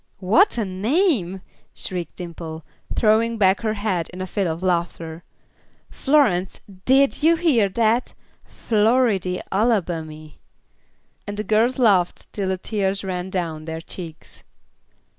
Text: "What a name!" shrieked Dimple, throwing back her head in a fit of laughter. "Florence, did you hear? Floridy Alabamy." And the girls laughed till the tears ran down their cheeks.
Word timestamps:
"What 0.17 0.57
a 0.57 0.65
name!" 0.65 1.41
shrieked 1.75 2.15
Dimple, 2.15 2.65
throwing 2.95 3.37
back 3.37 3.61
her 3.61 3.75
head 3.75 4.09
in 4.09 4.19
a 4.19 4.25
fit 4.25 4.47
of 4.47 4.63
laughter. 4.63 5.23
"Florence, 5.91 6.59
did 6.85 7.21
you 7.21 7.35
hear? 7.35 7.71
Floridy 8.43 9.43
Alabamy." 9.51 10.39
And 11.27 11.37
the 11.37 11.43
girls 11.43 11.77
laughed 11.77 12.33
till 12.33 12.47
the 12.47 12.57
tears 12.57 13.03
ran 13.03 13.29
down 13.29 13.65
their 13.65 13.79
cheeks. 13.79 14.41